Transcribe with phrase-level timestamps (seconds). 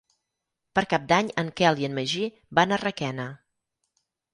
[0.79, 2.27] Per Cap d'Any en Quel i en Magí
[2.61, 3.33] van a Requena.